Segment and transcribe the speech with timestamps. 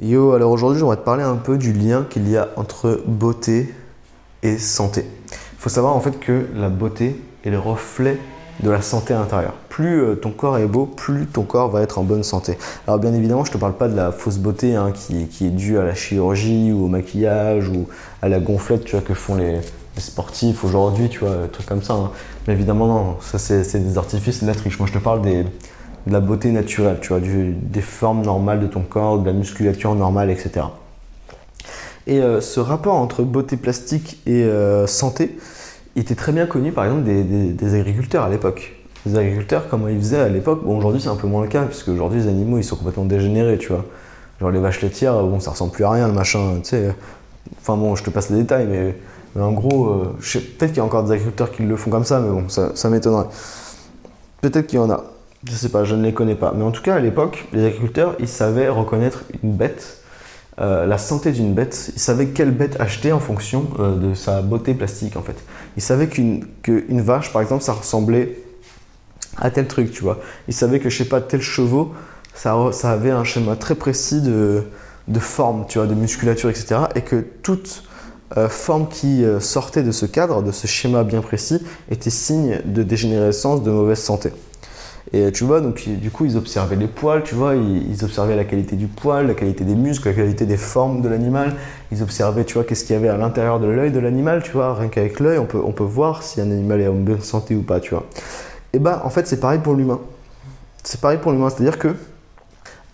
[0.00, 3.74] Yo, alors aujourd'hui, j'aimerais te parler un peu du lien qu'il y a entre beauté
[4.44, 5.04] et santé.
[5.32, 8.16] Il faut savoir en fait que la beauté est le reflet
[8.62, 9.54] de la santé intérieure.
[9.68, 12.56] Plus euh, ton corps est beau, plus ton corps va être en bonne santé.
[12.86, 15.50] Alors bien évidemment, je ne te parle pas de la fausse beauté hein, qui, est
[15.50, 17.88] due à la chirurgie ou au maquillage ou
[18.22, 19.58] à la gonflette tu vois, que font les,
[19.96, 21.94] sportifs aujourd'hui, tu vois, trucs comme ça.
[21.94, 22.12] Hein.
[22.46, 24.78] Mais évidemment, non, ça c'est des artifices, de la triche.
[24.78, 25.44] Moi, je te parle des,
[26.08, 29.94] de la beauté naturelle, tu vois, des formes normales de ton corps, de la musculature
[29.94, 30.66] normale, etc.
[32.06, 35.38] Et euh, ce rapport entre beauté plastique et euh, santé
[35.94, 38.74] était très bien connu, par exemple, des, agriculteurs à l'époque.
[39.04, 41.64] Les agriculteurs, comment ils faisaient à l'époque, bon, aujourd'hui c'est un peu moins le cas,
[41.64, 43.84] puisque aujourd'hui les animaux ils sont complètement dégénérés, tu vois.
[44.40, 46.94] Genre les vaches laitières, bon, ça ressemble plus à rien, le machin, tu sais.
[47.60, 48.94] Enfin bon, je te passe les détails, mais,
[49.40, 50.16] en gros, euh,
[50.58, 52.72] peut-être qu'il y a encore des agriculteurs qui le font comme ça, mais bon, ça,
[52.74, 53.26] ça m'étonnerait.
[54.40, 55.04] Peut-être qu'il y en a.
[55.46, 56.52] Je sais pas, je ne les connais pas.
[56.56, 59.98] Mais en tout cas, à l'époque, les agriculteurs, ils savaient reconnaître une bête,
[60.60, 61.92] euh, la santé d'une bête.
[61.94, 65.36] Ils savaient quelle bête acheter en fonction euh, de sa beauté plastique, en fait.
[65.76, 66.42] Ils savaient qu'une
[67.00, 68.36] vache, par exemple, ça ressemblait
[69.36, 70.18] à tel truc, tu vois.
[70.48, 71.92] Ils savaient que, je sais pas, tel chevaux,
[72.34, 74.64] ça, avait un schéma très précis de,
[75.06, 76.80] de, forme, tu vois, de musculature, etc.
[76.96, 77.84] Et que toute
[78.36, 82.82] euh, forme qui sortait de ce cadre, de ce schéma bien précis, était signe de
[82.82, 84.32] dégénérescence, de mauvaise santé.
[85.12, 88.44] Et tu vois, donc du coup, ils observaient les poils, tu vois, ils, observaient la
[88.44, 91.54] qualité du poil, la qualité des muscles, la qualité des formes de l'animal.
[91.90, 94.52] Ils observaient, tu vois, qu'est-ce qu'il y avait à l'intérieur de l'œil de l'animal, tu
[94.52, 94.74] vois.
[94.74, 97.56] Rien qu'avec l'œil, on peut, on peut voir si un animal est en bonne santé
[97.56, 98.06] ou pas, tu vois.
[98.74, 100.00] Et bah, en fait, c'est pareil pour l'humain.
[100.84, 101.94] C'est pareil pour l'humain, c'est-à-dire que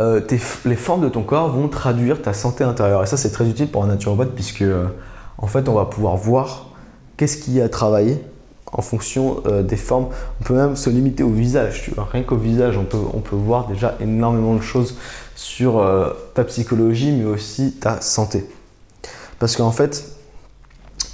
[0.00, 0.20] euh,
[0.64, 3.04] les formes de ton corps vont traduire ta santé intérieure.
[3.04, 4.86] Et ça, c'est très utile pour un naturopathe, puisque euh,
[5.38, 6.70] en fait, on va pouvoir voir
[7.16, 8.20] qu'est-ce qui y a à travailler
[8.72, 10.08] en fonction euh, des formes.
[10.40, 11.82] On peut même se limiter au visage.
[11.84, 12.08] Tu vois.
[12.10, 14.96] Rien qu'au visage, on peut, on peut voir déjà énormément de choses
[15.34, 18.46] sur euh, ta psychologie, mais aussi ta santé.
[19.38, 20.04] Parce qu'en fait,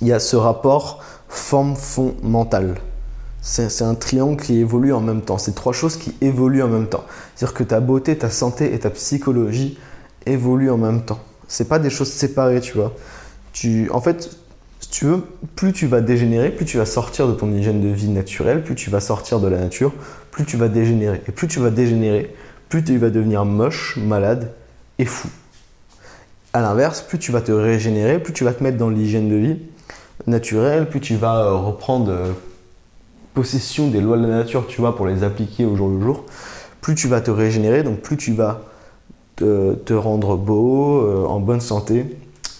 [0.00, 2.76] il y a ce rapport forme-fond mental.
[3.40, 5.36] C'est un triangle qui évolue en même temps.
[5.36, 7.02] C'est trois choses qui évoluent en même temps.
[7.34, 9.78] C'est-à-dire que ta beauté, ta santé et ta psychologie
[10.26, 11.18] évoluent en même temps.
[11.48, 12.92] C'est pas des choses séparées, tu vois.
[13.52, 14.30] Tu, en fait,
[14.92, 15.22] tu veux,
[15.56, 18.74] plus tu vas dégénérer, plus tu vas sortir de ton hygiène de vie naturelle, plus
[18.74, 19.92] tu vas sortir de la nature,
[20.30, 21.20] plus tu vas dégénérer.
[21.26, 22.34] Et plus tu vas dégénérer,
[22.68, 24.52] plus tu vas devenir moche, malade
[24.98, 25.28] et fou.
[26.52, 29.36] A l'inverse, plus tu vas te régénérer, plus tu vas te mettre dans l'hygiène de
[29.36, 29.56] vie
[30.26, 32.32] naturelle, plus tu vas euh, reprendre euh,
[33.34, 36.26] possession des lois de la nature, tu vois, pour les appliquer au jour le jour,
[36.82, 38.60] plus tu vas te régénérer, donc plus tu vas
[39.36, 42.06] te, rendre beau, euh, en bonne santé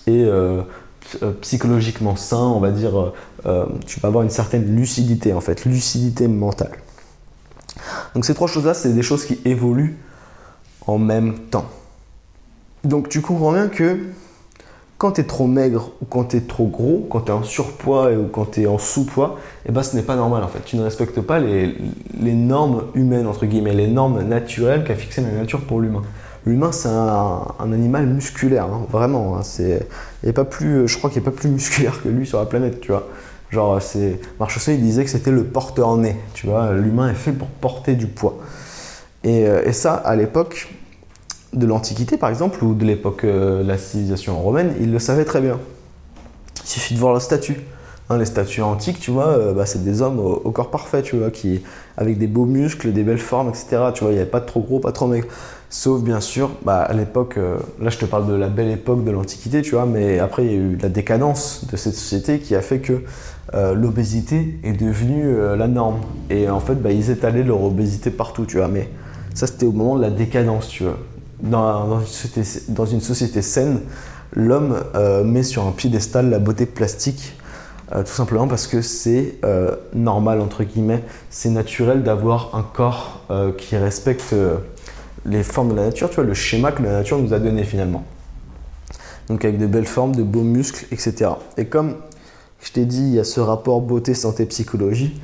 [0.06, 0.62] et euh,
[1.40, 3.12] psychologiquement sain, on va dire, euh,
[3.46, 6.72] euh, tu vas avoir une certaine lucidité en fait, lucidité mentale.
[8.14, 9.96] Donc ces trois choses-là, c'est des choses qui évoluent
[10.86, 11.66] en même temps.
[12.84, 13.98] Donc tu comprends bien que
[14.98, 17.42] quand tu es trop maigre ou quand tu es trop gros, quand tu es en
[17.42, 19.36] surpoids ou quand tu es en sous-poids,
[19.66, 20.60] eh ben, ce n'est pas normal en fait.
[20.64, 21.74] Tu ne respectes pas les,
[22.20, 26.02] les normes humaines, entre guillemets, les normes naturelles qu'a fixées la nature pour l'humain.
[26.44, 29.36] L'humain, c'est un, animal musculaire, hein, vraiment.
[29.36, 29.86] Hein, c'est,
[30.34, 32.90] pas plus, je crois qu'il n'est pas plus musculaire que lui sur la planète, tu
[32.90, 33.08] vois.
[33.50, 34.18] Genre, c'est,
[34.68, 36.72] il disait que c'était le porteur-né, tu vois.
[36.72, 38.38] L'humain est fait pour porter du poids.
[39.24, 40.68] Et, euh, ça, à l'époque
[41.52, 45.26] de l'Antiquité, par exemple, ou de l'époque euh, de la civilisation romaine, il le savait
[45.26, 45.58] très bien.
[46.64, 47.60] Il suffit de voir la statue.
[48.10, 51.16] Hein, les statues antiques, tu vois, euh, bah, c'est des hommes au, corps parfait, tu
[51.16, 51.62] vois, qui,
[51.96, 53.90] avec des beaux muscles, des belles formes, etc.
[53.94, 55.28] Tu vois, il n'y avait pas de trop gros, pas trop maigre.
[55.70, 59.04] Sauf bien sûr, bah, à l'époque, euh, là je te parle de la belle époque
[59.04, 62.40] de l'Antiquité, tu vois, mais après il y a eu la décadence de cette société
[62.40, 63.04] qui a fait que
[63.54, 66.00] euh, l'obésité est devenue la norme.
[66.28, 68.68] Et en fait, bah, ils étalaient leur obésité partout, tu vois.
[68.68, 68.90] Mais
[69.32, 70.98] ça c'était au moment de la décadence, tu vois.
[71.40, 73.80] Dans, une, société, dans une, société, saine,
[74.34, 74.76] l'homme
[75.24, 77.34] met sur un piédestal la beauté plastique.
[77.94, 79.36] Tout simplement parce que c'est
[79.94, 83.20] normal, entre guillemets, c'est naturel d'avoir un corps
[83.58, 84.34] qui respecte
[85.24, 87.64] les formes de la nature, tu vois, le schéma que la nature nous a donné
[87.64, 88.04] finalement.
[89.28, 91.30] Donc avec de belles formes, de beaux muscles, etc.
[91.56, 91.96] Et comme
[92.62, 95.20] je t'ai dit, il y a ce rapport beauté, santé, psychologie,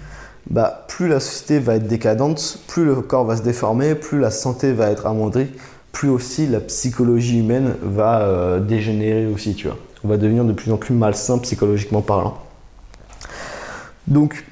[0.51, 4.31] bah, plus la société va être décadente, plus le corps va se déformer, plus la
[4.31, 5.49] santé va être amoindrie,
[5.93, 9.77] plus aussi la psychologie humaine va euh, dégénérer aussi, tu vois.
[10.05, 12.39] On va devenir de plus en plus malsain psychologiquement parlant.
[14.09, 14.45] Donc,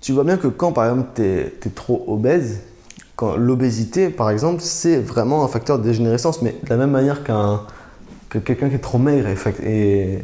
[0.00, 2.60] tu vois bien que quand par exemple tu es, trop obèse,
[3.36, 8.38] l'obésité, par exemple, c'est vraiment un facteur de dégénérescence, mais de la même manière que
[8.38, 10.22] quelqu'un qui est trop maigre est,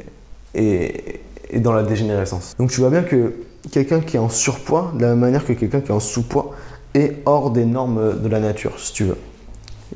[0.54, 1.20] est,
[1.58, 2.54] dans la dégénérescence.
[2.58, 3.34] Donc tu vois bien que
[3.72, 6.52] quelqu'un qui est en surpoids, de la même manière que quelqu'un qui est en sous-poids,
[6.94, 9.18] est hors des normes de la nature, si tu veux.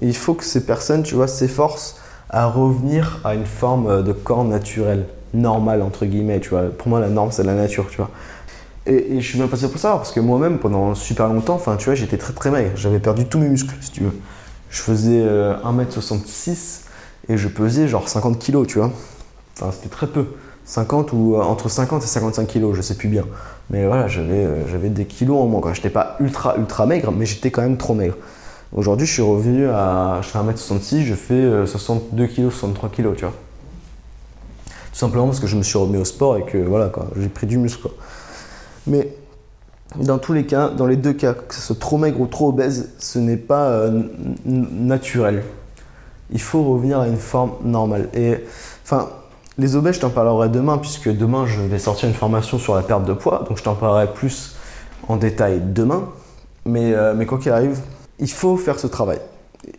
[0.02, 2.00] il faut que ces personnes, tu vois, s'efforcent
[2.30, 6.64] à revenir à une forme de corps naturel, normal entre guillemets, tu vois.
[6.76, 8.10] Pour moi, la norme, c'est la nature, tu vois.
[8.88, 11.84] Et, je suis bien passé pour ça, parce que moi-même, pendant super longtemps, enfin, tu
[11.84, 12.70] vois, j'étais très très maigre.
[12.74, 14.12] J'avais perdu tous mes muscles, si tu veux.
[14.70, 15.24] Je faisais
[15.64, 16.80] 1m66
[17.28, 18.90] et je pesais genre 50 kg, tu vois.
[19.56, 20.26] Enfin, c'était très peu.
[20.68, 23.24] 50 ou euh, entre 50 et 55 kilos, je sais plus bien.
[23.70, 25.62] Mais voilà, j'avais euh, des kilos en moins.
[25.72, 28.14] Je n'étais pas ultra ultra maigre, mais j'étais quand même trop maigre.
[28.74, 30.20] Aujourd'hui, je suis revenu à.
[30.22, 33.34] Je fais 1m66, je fais 62 kg, 63 kg, tu vois.
[34.92, 37.28] Tout simplement parce que je me suis remis au sport et que voilà, quoi, j'ai
[37.28, 37.88] pris du muscle,
[38.86, 39.14] Mais
[39.96, 42.48] dans tous les cas, dans les deux cas, que ce soit trop maigre ou trop
[42.48, 44.02] obèse, ce n'est pas euh,
[44.44, 45.42] naturel.
[46.30, 48.08] Il faut revenir à une forme normale.
[48.14, 48.36] Et
[48.84, 49.08] enfin,
[49.56, 52.82] les obèses, je t'en parlerai demain, puisque demain, je vais sortir une formation sur la
[52.82, 53.44] perte de poids.
[53.48, 54.56] Donc, je t'en parlerai plus
[55.08, 56.08] en détail demain.
[56.66, 57.80] Mais, euh, mais quoi qu'il arrive,
[58.18, 59.20] il faut faire ce travail.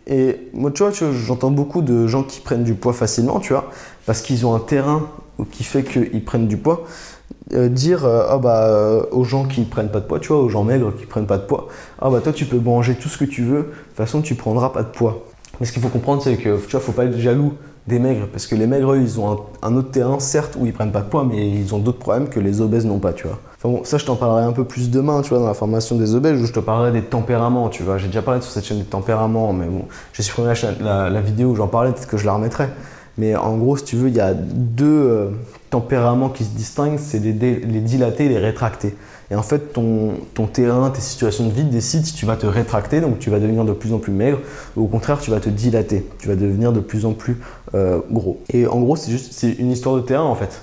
[0.06, 3.70] Et moi, tu vois, j'entends beaucoup de gens qui prennent du poids facilement, tu vois,
[4.06, 5.08] parce qu'ils ont un terrain
[5.52, 6.84] qui fait qu'ils prennent du poids.
[7.52, 10.40] Euh, dire euh, ah bah, euh, aux gens qui prennent pas de poids, tu vois,
[10.40, 11.66] aux gens maigres qui prennent pas de poids,
[12.00, 14.36] ah bah toi tu peux manger tout ce que tu veux, de toute façon tu
[14.36, 15.24] prendras pas de poids.
[15.58, 17.54] Mais ce qu'il faut comprendre, c'est que tu vois, faut pas être jaloux
[17.88, 20.72] des maigres, parce que les maigres, eux, ils ont un, autre terrain, certes, où ils
[20.72, 23.26] prennent pas de poids, mais ils ont d'autres problèmes que les obèses n'ont pas, tu
[23.26, 23.38] vois.
[23.56, 25.96] Enfin bon, ça, je t'en parlerai un peu plus demain, tu vois, dans la formation
[25.96, 27.98] des obèses, où je te parlerai des tempéraments, tu vois.
[27.98, 31.48] J'ai déjà parlé sur cette chaîne des tempéraments, mais bon, j'ai supprimé la, la, vidéo
[31.48, 32.68] où j'en parlais, peut-être que je la remettrai.
[33.20, 35.28] Mais en gros, si tu veux, il y a deux euh,
[35.68, 38.94] tempéraments qui se distinguent, c'est les, les dilatés et les rétractés.
[39.30, 40.16] Et en fait, ton,
[40.50, 43.66] terrain, tes situations de vie décident si tu vas te rétracter, donc tu vas devenir
[43.66, 44.38] de plus en plus maigre,
[44.74, 47.36] ou au contraire, tu vas te dilater, tu vas devenir de plus en plus
[47.74, 48.40] euh, gros.
[48.54, 50.62] Et en gros, c'est juste une histoire de terrain en fait.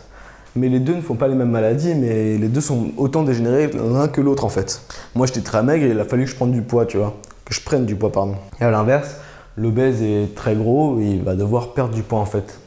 [0.55, 3.69] Mais les deux ne font pas les mêmes maladies, mais les deux sont autant dégénérés
[3.71, 4.81] l'un que l'autre en fait.
[5.13, 7.15] Moi, j'étais très maigre et il a fallu que je prenne du poids, tu vois.
[7.45, 8.33] Que je prenne du poids, pardon.
[8.59, 9.17] Et à l'inverse,
[9.57, 12.59] l'obèse est très gros et il va devoir perdre du poids en fait.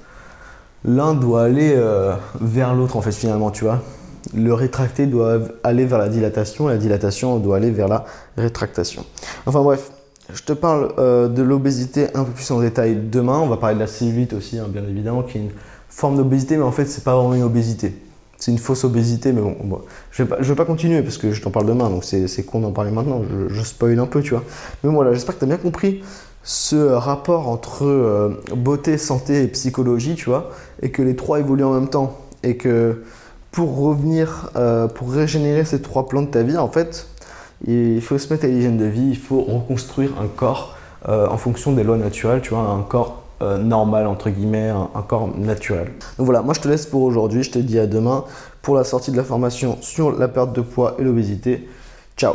[0.85, 3.81] L'un doit aller euh, vers l'autre en fait finalement, tu vois
[4.35, 8.05] le rétracté doit aller vers la dilatation et la dilatation doit aller vers la
[8.37, 9.05] rétractation.
[9.47, 9.91] Enfin bref,
[10.33, 13.39] je te parle euh, de l'obésité un peu plus en détail demain.
[13.39, 15.51] On va parler de la cellulite aussi, hein, bien évidemment, qui est une
[15.89, 17.95] forme d'obésité, mais en fait, c'est pas vraiment une obésité.
[18.39, 19.81] C'est une fausse obésité, mais bon,
[20.13, 22.73] je, vais vais pas continuer parce que je t'en parle demain, donc c'est con d'en
[22.73, 23.23] parler maintenant.
[23.23, 24.45] Je, je, spoil un peu, tu vois.
[24.83, 26.03] Mais voilà, j'espère que tu as bien compris
[26.43, 30.51] ce rapport entre euh, beauté, santé et psychologie, tu vois,
[30.83, 32.19] et que les trois évoluent en même temps.
[32.43, 33.03] Et que
[33.51, 37.09] pour revenir, euh, pour régénérer ces trois plans de ta vie, en fait,
[37.67, 40.77] il faut se mettre à l'hygiène de vie, il faut reconstruire un corps
[41.09, 43.25] euh, en fonction des lois naturelles, tu vois, un corps
[43.59, 45.93] normal, entre guillemets, un, corps naturel.
[46.19, 48.25] Donc voilà, moi je te laisse pour aujourd'hui, je te dis à demain
[48.61, 51.67] pour la sortie de la formation sur la perte de poids et l'obésité.
[52.19, 52.35] Ciao